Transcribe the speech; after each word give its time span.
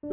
Hallo 0.00 0.12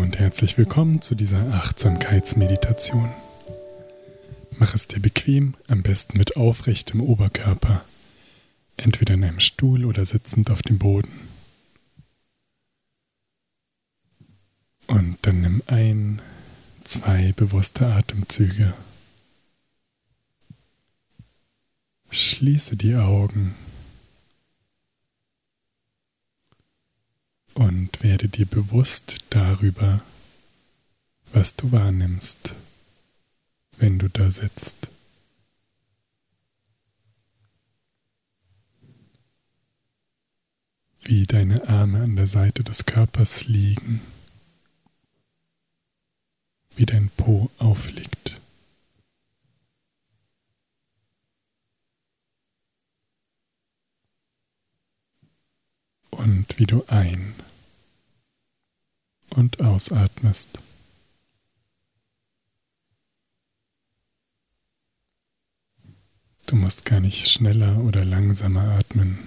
und 0.00 0.18
herzlich 0.18 0.56
willkommen 0.56 1.02
zu 1.02 1.14
dieser 1.14 1.52
Achtsamkeitsmeditation. 1.52 3.10
Mach 4.56 4.74
es 4.74 4.88
dir 4.88 5.00
bequem, 5.00 5.52
am 5.68 5.82
besten 5.82 6.16
mit 6.16 6.38
aufrechtem 6.38 7.02
Oberkörper, 7.02 7.84
entweder 8.78 9.12
in 9.12 9.24
einem 9.24 9.40
Stuhl 9.40 9.84
oder 9.84 10.06
sitzend 10.06 10.50
auf 10.50 10.62
dem 10.62 10.78
Boden. 10.78 11.28
Und 14.86 15.18
dann 15.20 15.42
nimm 15.42 15.62
ein, 15.66 16.22
zwei 16.84 17.34
bewusste 17.36 17.84
Atemzüge. 17.88 18.72
Schließe 22.44 22.76
die 22.76 22.94
Augen 22.94 23.54
und 27.54 28.02
werde 28.02 28.28
dir 28.28 28.44
bewusst 28.44 29.20
darüber, 29.30 30.02
was 31.32 31.56
du 31.56 31.72
wahrnimmst, 31.72 32.54
wenn 33.78 33.98
du 33.98 34.10
da 34.10 34.30
sitzt. 34.30 34.90
Wie 41.00 41.22
deine 41.22 41.66
Arme 41.66 42.02
an 42.02 42.14
der 42.14 42.26
Seite 42.26 42.62
des 42.62 42.84
Körpers 42.84 43.46
liegen, 43.46 44.02
wie 46.76 46.84
dein 46.84 47.08
Po 47.16 47.50
aufliegt. 47.56 48.33
Und 56.14 56.58
wie 56.58 56.66
du 56.66 56.84
ein 56.86 57.34
und 59.30 59.60
ausatmest. 59.60 60.60
Du 66.46 66.56
musst 66.56 66.84
gar 66.84 67.00
nicht 67.00 67.28
schneller 67.28 67.78
oder 67.78 68.04
langsamer 68.04 68.78
atmen. 68.78 69.26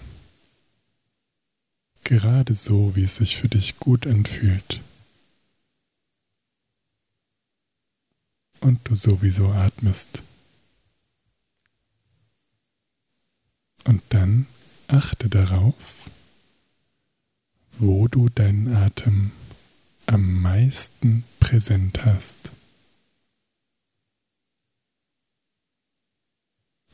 Gerade 2.03 2.53
so, 2.53 2.95
wie 2.95 3.03
es 3.03 3.15
sich 3.15 3.35
für 3.35 3.49
dich 3.49 3.79
gut 3.79 4.07
anfühlt. 4.07 4.81
Und 8.61 8.87
du 8.87 8.95
sowieso 8.95 9.49
atmest. 9.49 10.23
Und 13.83 14.01
dann 14.09 14.47
achte 14.87 15.27
darauf, 15.29 16.06
wo 17.79 18.07
du 18.07 18.29
deinen 18.29 18.75
Atem 18.75 19.31
am 20.05 20.41
meisten 20.41 21.23
präsent 21.39 22.05
hast. 22.05 22.51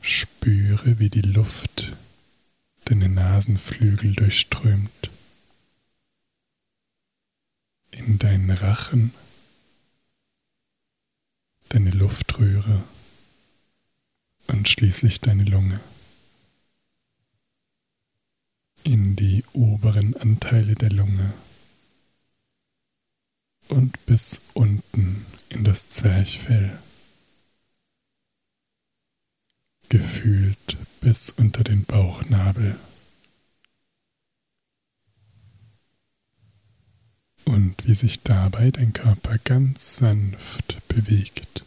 Spüre, 0.00 0.98
wie 0.98 1.08
die 1.08 1.22
Luft 1.22 1.92
deine 2.84 3.08
Nasenflügel 3.08 4.14
durchströmt, 4.14 5.10
in 7.90 8.18
deinen 8.18 8.50
Rachen, 8.50 9.14
deine 11.70 11.90
Luftröhre 11.90 12.82
und 14.48 14.68
schließlich 14.68 15.20
deine 15.20 15.44
Lunge, 15.44 15.80
in 18.84 19.16
die 19.16 19.42
oberen 19.54 20.14
Anteile 20.16 20.74
der 20.74 20.90
Lunge 20.90 21.32
und 23.68 24.04
bis 24.06 24.40
unten 24.52 25.24
in 25.48 25.64
das 25.64 25.88
Zwerchfell, 25.88 26.78
gefühlt 29.88 30.76
bis 31.00 31.30
unter 31.30 31.64
den 31.64 31.84
Bauchnabel. 31.84 32.78
Und 37.44 37.86
wie 37.86 37.94
sich 37.94 38.22
dabei 38.22 38.70
dein 38.70 38.92
Körper 38.92 39.38
ganz 39.38 39.96
sanft 39.96 40.80
bewegt. 40.88 41.63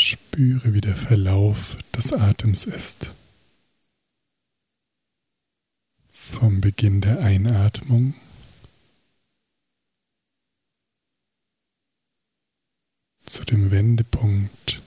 Spüre, 0.00 0.74
wie 0.74 0.80
der 0.80 0.96
Verlauf 0.96 1.76
des 1.94 2.12
Atems 2.12 2.64
ist. 2.64 3.12
vom 6.30 6.60
Beginn 6.60 7.00
der 7.00 7.20
Einatmung 7.20 8.14
zu 13.26 13.44
dem 13.44 13.70
Wendepunkt, 13.70 14.80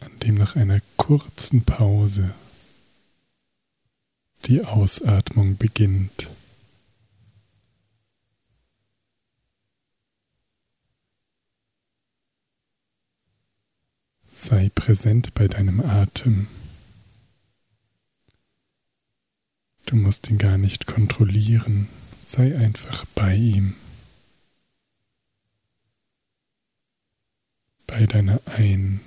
an 0.00 0.18
dem 0.20 0.34
nach 0.34 0.56
einer 0.56 0.80
kurzen 0.96 1.64
Pause 1.64 2.34
die 4.46 4.64
Ausatmung 4.64 5.56
beginnt. 5.56 6.28
Sei 14.46 14.70
präsent 14.74 15.32
bei 15.32 15.48
deinem 15.48 15.80
Atem. 15.80 16.48
Du 19.86 19.96
musst 19.96 20.28
ihn 20.28 20.36
gar 20.36 20.58
nicht 20.58 20.84
kontrollieren, 20.86 21.88
sei 22.18 22.54
einfach 22.54 23.06
bei 23.14 23.36
ihm. 23.36 23.74
Bei 27.86 28.04
deiner 28.04 28.38
Ein- 28.44 29.00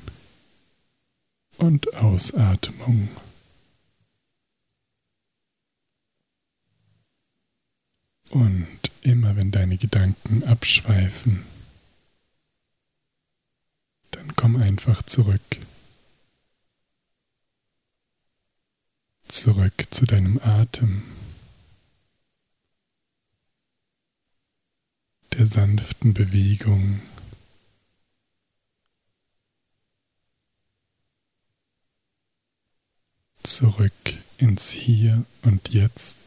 und 1.58 1.94
Ausatmung. 1.94 3.08
Und 8.32 8.80
immer 9.02 9.36
wenn 9.36 9.52
deine 9.52 9.78
Gedanken 9.78 10.44
abschweifen, 10.46 11.46
komm 14.48 14.56
einfach 14.56 15.04
zurück. 15.04 15.42
zurück 19.28 19.88
zu 19.92 20.06
deinem 20.06 20.40
Atem, 20.42 21.04
der 25.34 25.46
sanften 25.46 26.14
Bewegung. 26.14 27.02
Zurück 33.44 33.92
ins 34.38 34.72
Hier 34.72 35.26
und 35.42 35.68
Jetzt. 35.74 36.20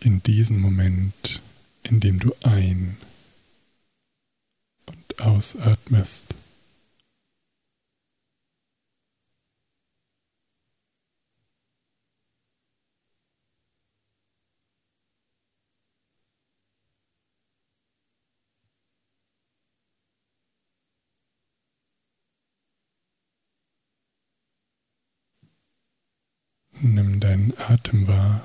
In 0.00 0.20
diesem 0.24 0.58
Moment, 0.60 1.40
in 1.84 2.00
dem 2.00 2.18
du 2.18 2.34
ein- 2.42 2.96
ausatmest. 5.20 6.34
Nimm 26.80 27.18
deinen 27.18 27.58
Atem 27.58 28.06
wahr, 28.06 28.40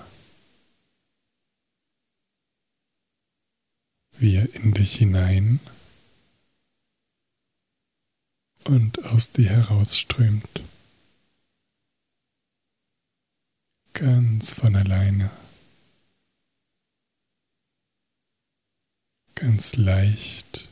wie 4.18 4.38
er 4.38 4.56
in 4.56 4.74
dich 4.74 4.96
hinein 4.96 5.60
und 8.66 9.06
aus 9.06 9.32
dir 9.32 9.50
herausströmt. 9.50 10.62
Ganz 13.94 14.54
von 14.54 14.76
alleine. 14.76 15.30
Ganz 19.36 19.76
leicht 19.76 20.70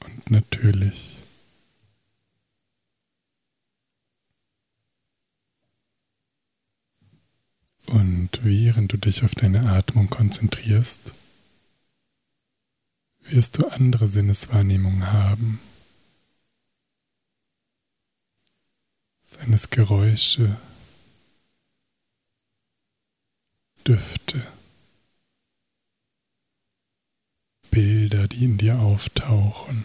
und 0.00 0.30
natürlich. 0.30 1.18
Und 7.86 8.30
während 8.42 8.92
du 8.92 8.96
dich 8.96 9.24
auf 9.24 9.34
deine 9.34 9.70
Atmung 9.70 10.08
konzentrierst, 10.08 11.12
wirst 13.20 13.58
du 13.58 13.68
andere 13.68 14.08
Sinneswahrnehmungen 14.08 15.12
haben. 15.12 15.60
Seien 19.34 19.52
es 19.52 19.68
Geräusche, 19.68 20.56
Düfte, 23.84 24.40
Bilder, 27.70 28.28
die 28.28 28.44
in 28.44 28.58
dir 28.58 28.78
auftauchen. 28.78 29.84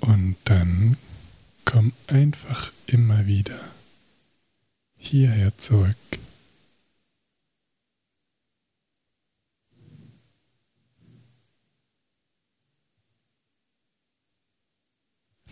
Und 0.00 0.36
dann 0.44 0.96
komm 1.64 1.92
einfach 2.08 2.72
immer 2.86 3.26
wieder 3.26 3.60
hierher 4.96 5.56
zurück. 5.56 5.96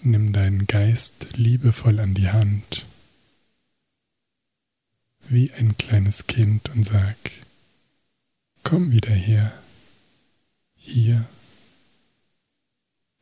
Nimm 0.06 0.34
deinen 0.34 0.66
Geist 0.66 1.34
liebevoll 1.34 1.98
an 1.98 2.12
die 2.12 2.28
Hand, 2.28 2.84
wie 5.30 5.50
ein 5.52 5.78
kleines 5.78 6.26
Kind 6.26 6.68
und 6.68 6.84
sag, 6.84 7.16
komm 8.64 8.90
wieder 8.90 9.14
her, 9.14 9.50
hier, 10.76 11.24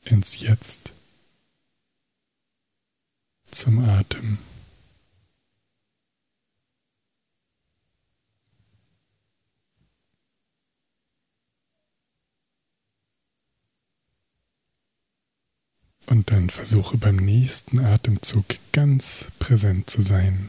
ins 0.07 0.41
Jetzt, 0.41 0.93
zum 3.53 3.85
Atem. 3.85 4.39
Und 16.07 16.31
dann 16.31 16.51
versuche 16.51 16.97
beim 16.99 17.17
nächsten 17.17 17.81
Atemzug 17.81 18.45
ganz 18.73 19.31
präsent 19.39 19.89
zu 19.89 20.03
sein. 20.03 20.49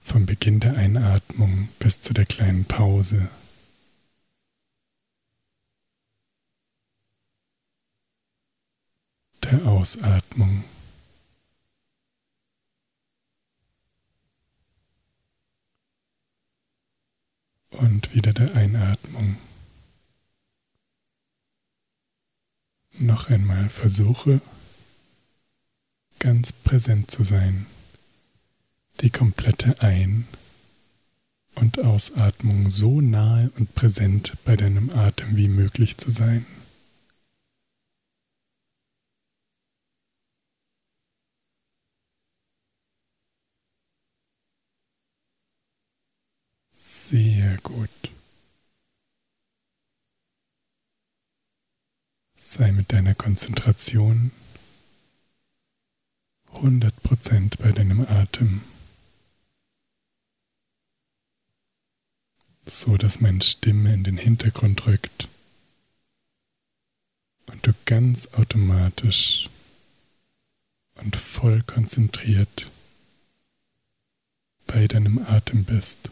Vom 0.00 0.26
Beginn 0.26 0.60
der 0.60 0.76
Einatmung 0.76 1.68
bis 1.78 2.00
zu 2.00 2.12
der 2.12 2.26
kleinen 2.26 2.64
Pause. 2.64 3.28
Der 9.44 9.66
Ausatmung. 9.66 10.64
Und 17.70 18.14
wieder 18.14 18.32
der 18.32 18.54
Einatmung. 18.54 19.01
Noch 23.02 23.28
einmal 23.30 23.68
versuche 23.68 24.40
ganz 26.20 26.52
präsent 26.52 27.10
zu 27.10 27.24
sein. 27.24 27.66
Die 29.00 29.10
komplette 29.10 29.82
Ein- 29.82 30.28
und 31.56 31.80
Ausatmung 31.80 32.70
so 32.70 33.00
nahe 33.00 33.50
und 33.58 33.74
präsent 33.74 34.34
bei 34.44 34.54
deinem 34.54 34.90
Atem 34.90 35.36
wie 35.36 35.48
möglich 35.48 35.96
zu 35.96 36.10
sein. 36.10 36.46
Sehr 46.76 47.58
gut. 47.64 48.11
Sei 52.54 52.70
mit 52.70 52.92
deiner 52.92 53.14
Konzentration 53.14 54.30
100% 56.52 57.56
bei 57.62 57.72
deinem 57.72 58.02
Atem, 58.02 58.60
so 62.66 62.98
dass 62.98 63.22
meine 63.22 63.42
Stimme 63.42 63.94
in 63.94 64.04
den 64.04 64.18
Hintergrund 64.18 64.86
rückt 64.86 65.28
und 67.46 67.66
du 67.66 67.72
ganz 67.86 68.26
automatisch 68.34 69.48
und 70.96 71.16
voll 71.16 71.62
konzentriert 71.62 72.70
bei 74.66 74.86
deinem 74.88 75.24
Atem 75.26 75.64
bist. 75.64 76.10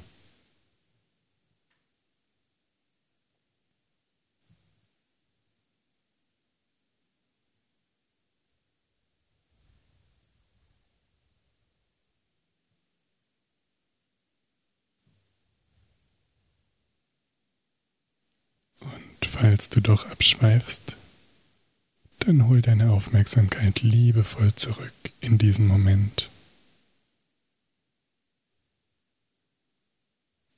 Falls 19.30 19.68
du 19.68 19.80
doch 19.80 20.10
abschweifst, 20.10 20.96
dann 22.18 22.48
hol 22.48 22.60
deine 22.60 22.90
Aufmerksamkeit 22.90 23.80
liebevoll 23.82 24.54
zurück 24.54 24.92
in 25.20 25.38
diesen 25.38 25.66
Moment. 25.66 26.28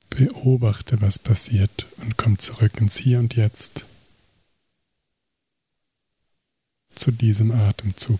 Beobachte, 0.09 1.01
was 1.01 1.17
passiert 1.17 1.87
und 1.97 2.17
komm 2.17 2.37
zurück 2.37 2.79
ins 2.79 2.97
Hier 2.97 3.19
und 3.19 3.35
Jetzt. 3.35 3.85
Zu 6.93 7.11
diesem 7.11 7.51
Atemzug, 7.51 8.19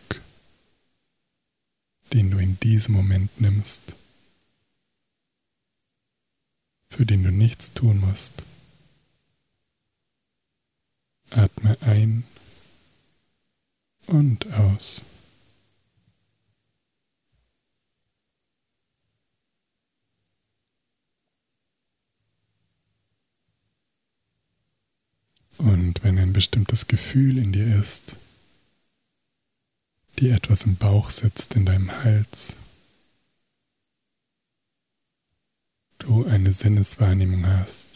den 2.13 2.31
du 2.31 2.38
in 2.38 2.59
diesem 2.61 2.95
Moment 2.95 3.41
nimmst, 3.41 3.81
für 6.89 7.05
den 7.05 7.23
du 7.23 7.31
nichts 7.31 7.73
tun 7.73 8.00
musst. 8.00 8.44
Atme 11.33 11.77
ein 11.81 12.24
und 14.07 14.51
aus. 14.53 15.06
Und 25.58 26.03
wenn 26.03 26.17
ein 26.17 26.34
bestimmtes 26.34 26.88
Gefühl 26.88 27.38
in 27.38 27.53
dir 27.53 27.79
ist, 27.79 28.15
dir 30.19 30.36
etwas 30.36 30.63
im 30.63 30.75
Bauch 30.75 31.10
sitzt, 31.10 31.55
in 31.55 31.65
deinem 31.65 31.91
Hals, 32.03 32.55
du 36.00 36.25
eine 36.25 36.51
Sinneswahrnehmung 36.51 37.48
hast, 37.48 37.92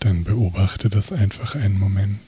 dann 0.00 0.24
beobachte 0.24 0.90
das 0.90 1.12
einfach 1.12 1.54
einen 1.54 1.78
Moment. 1.78 2.20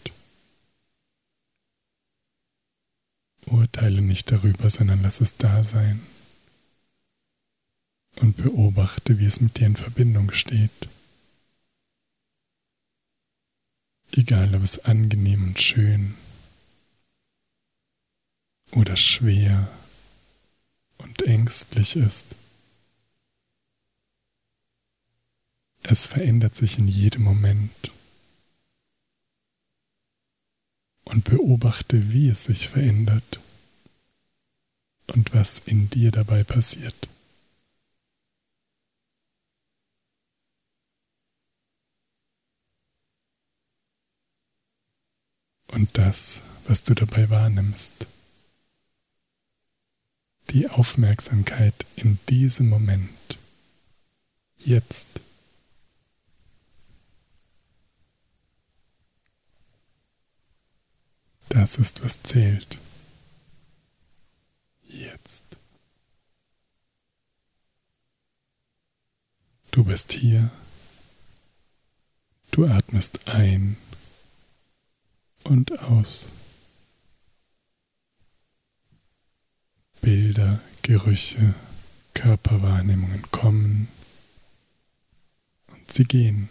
Urteile 3.47 4.03
nicht 4.03 4.31
darüber, 4.31 4.71
sondern 4.71 5.03
lass 5.03 5.21
es 5.21 5.37
da 5.37 5.65
sein. 5.65 6.01
Und 8.17 8.37
beobachte, 8.37 9.19
wie 9.19 9.25
es 9.25 9.41
mit 9.41 9.59
dir 9.59 9.67
in 9.67 9.77
Verbindung 9.77 10.33
steht. 10.33 10.71
Egal, 14.13 14.55
ob 14.55 14.63
es 14.63 14.85
angenehm 14.85 15.43
und 15.43 15.61
schön 15.61 16.15
oder 18.73 18.97
schwer 18.97 19.69
und 20.99 21.23
ängstlich 21.23 21.97
ist. 21.97 22.27
Es 25.93 26.07
verändert 26.07 26.55
sich 26.55 26.79
in 26.79 26.89
jedem 26.89 27.23
Moment. 27.23 27.93
Und 31.05 31.25
beobachte, 31.25 32.15
wie 32.15 32.31
es 32.31 32.45
sich 32.45 32.69
verändert 32.69 33.41
und 35.09 35.35
was 35.35 35.59
in 35.67 35.91
dir 35.91 36.11
dabei 36.11 36.45
passiert. 36.45 37.11
Und 45.67 45.99
das, 45.99 46.41
was 46.69 46.85
du 46.85 46.95
dabei 46.95 47.29
wahrnimmst, 47.29 48.07
die 50.49 50.71
Aufmerksamkeit 50.71 51.85
in 51.97 52.19
diesem 52.31 52.71
Moment, 52.71 53.39
jetzt 54.57 55.21
Das 61.53 61.77
ist, 61.77 62.03
was 62.03 62.23
zählt. 62.23 62.79
Jetzt. 64.85 65.45
Du 69.71 69.85
bist 69.85 70.13
hier. 70.13 70.51
Du 72.53 72.65
atmest 72.67 73.29
ein 73.29 73.77
und 75.45 75.79
aus. 75.79 76.29
Bilder, 80.01 80.59
Gerüche, 80.81 81.55
Körperwahrnehmungen 82.15 83.31
kommen 83.31 83.89
und 85.67 85.93
sie 85.93 86.05
gehen. 86.05 86.49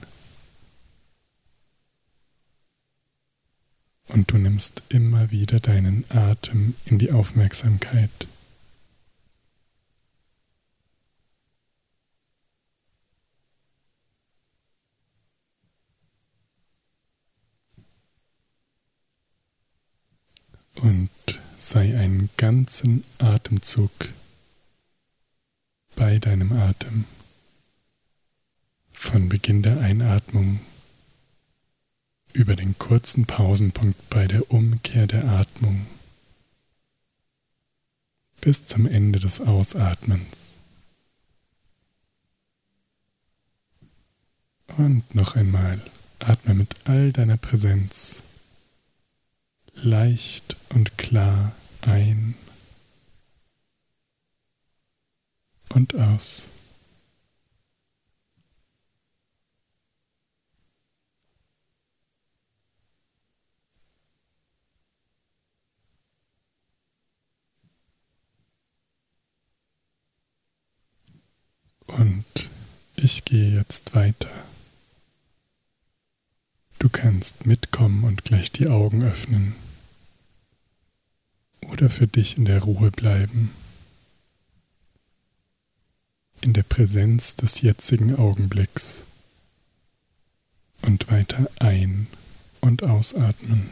Und 4.11 4.29
du 4.29 4.37
nimmst 4.37 4.83
immer 4.89 5.31
wieder 5.31 5.61
deinen 5.61 6.03
Atem 6.09 6.75
in 6.85 6.99
die 6.99 7.13
Aufmerksamkeit. 7.13 8.09
Und 20.75 21.09
sei 21.57 21.97
einen 21.97 22.29
ganzen 22.35 23.05
Atemzug 23.17 23.91
bei 25.95 26.17
deinem 26.17 26.51
Atem. 26.51 27.05
Von 28.91 29.29
Beginn 29.29 29.63
der 29.63 29.79
Einatmung 29.79 30.59
über 32.33 32.55
den 32.55 32.77
kurzen 32.77 33.25
Pausenpunkt 33.25 34.09
bei 34.09 34.27
der 34.27 34.51
Umkehr 34.51 35.07
der 35.07 35.25
Atmung 35.25 35.85
bis 38.41 38.65
zum 38.65 38.87
Ende 38.87 39.19
des 39.19 39.39
Ausatmens. 39.39 40.57
Und 44.77 45.13
noch 45.13 45.35
einmal 45.35 45.79
atme 46.19 46.53
mit 46.53 46.75
all 46.85 47.11
deiner 47.11 47.37
Präsenz 47.37 48.21
leicht 49.73 50.55
und 50.69 50.97
klar 50.97 51.51
ein 51.81 52.35
und 55.69 55.95
aus. 55.95 56.49
Und 71.87 72.49
ich 72.95 73.25
gehe 73.25 73.55
jetzt 73.55 73.95
weiter. 73.95 74.29
Du 76.79 76.89
kannst 76.89 77.45
mitkommen 77.45 78.03
und 78.03 78.25
gleich 78.25 78.51
die 78.51 78.67
Augen 78.67 79.03
öffnen 79.03 79.55
oder 81.61 81.89
für 81.89 82.07
dich 82.07 82.37
in 82.37 82.45
der 82.45 82.63
Ruhe 82.63 82.91
bleiben, 82.91 83.51
in 86.41 86.53
der 86.53 86.63
Präsenz 86.63 87.35
des 87.35 87.61
jetzigen 87.61 88.15
Augenblicks 88.15 89.03
und 90.81 91.11
weiter 91.11 91.49
ein- 91.59 92.07
und 92.61 92.83
ausatmen. 92.83 93.69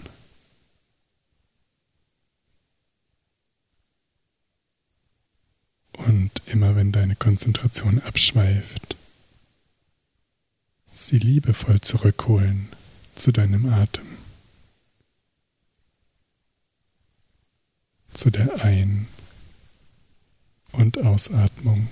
Und 5.93 6.31
immer 6.45 6.75
wenn 6.75 6.91
deine 6.91 7.15
Konzentration 7.15 8.01
abschweift, 8.03 8.95
sie 11.07 11.19
liebevoll 11.19 11.81
zurückholen 11.81 12.69
zu 13.15 13.31
deinem 13.31 13.71
Atem. 13.73 14.09
zu 18.13 18.29
der 18.29 18.61
Ein- 18.63 19.07
und 20.73 20.97
Ausatmung. 20.97 21.87